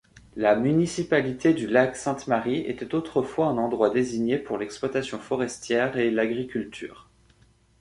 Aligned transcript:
La 0.35 0.55
municipalité 0.55 1.53
du 1.53 1.67
Lac-Sainte-Marie 1.67 2.61
était 2.61 2.95
autrefois 2.95 3.45
un 3.45 3.59
endroit 3.59 3.91
désigné 3.91 4.39
pour 4.39 4.57
l’exploitation 4.57 5.19
forestière 5.19 5.95
et 5.95 6.09
l’agriculture. 6.09 7.07